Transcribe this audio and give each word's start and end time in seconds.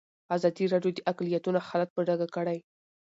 ازادي 0.35 0.65
راډیو 0.73 0.91
د 0.95 0.99
اقلیتونه 1.11 1.59
حالت 1.67 1.89
په 1.93 2.01
ډاګه 2.07 2.27
کړی. 2.35 2.57